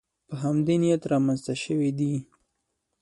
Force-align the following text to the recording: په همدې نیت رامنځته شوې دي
په 0.27 0.35
همدې 0.43 0.75
نیت 0.81 1.03
رامنځته 1.13 1.53
شوې 1.63 1.91
دي 1.99 2.13